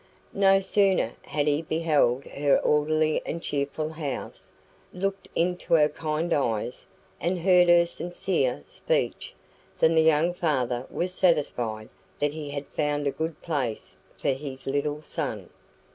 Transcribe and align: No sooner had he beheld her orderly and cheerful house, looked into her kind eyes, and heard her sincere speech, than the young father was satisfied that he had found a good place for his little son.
No 0.33 0.59
sooner 0.61 1.13
had 1.21 1.45
he 1.45 1.61
beheld 1.61 2.23
her 2.25 2.57
orderly 2.61 3.21
and 3.23 3.39
cheerful 3.39 3.89
house, 3.89 4.51
looked 4.91 5.29
into 5.35 5.75
her 5.75 5.89
kind 5.89 6.33
eyes, 6.33 6.87
and 7.19 7.37
heard 7.41 7.67
her 7.67 7.85
sincere 7.85 8.63
speech, 8.67 9.35
than 9.77 9.93
the 9.93 10.01
young 10.01 10.33
father 10.33 10.87
was 10.89 11.13
satisfied 11.13 11.89
that 12.17 12.33
he 12.33 12.49
had 12.49 12.65
found 12.69 13.05
a 13.05 13.11
good 13.11 13.39
place 13.43 13.95
for 14.17 14.29
his 14.29 14.65
little 14.65 15.03
son. 15.03 15.51